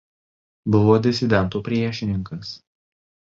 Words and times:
Buvo 0.75 0.95
disidentų 1.07 1.61
priešininkas. 1.69 2.55